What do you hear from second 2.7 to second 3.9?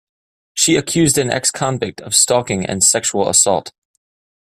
sexual assault.